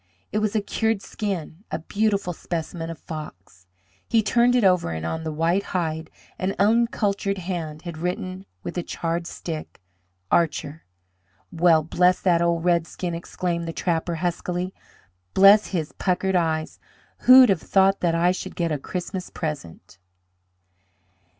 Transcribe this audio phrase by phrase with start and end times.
[0.31, 3.67] It was a cured skin a beautiful specimen of fox.
[4.09, 8.79] He turned it over, and on the white hide an uncultured hand had written, with
[8.79, 9.79] a charred stick,
[10.31, 10.85] "Archer."
[11.51, 14.73] "Well, bless that old red skin!" exclaimed the trapper, huskily.
[15.35, 16.79] "Bless his puckered eyes!
[17.27, 19.99] Who'd have thought that I should get a Christmas present?"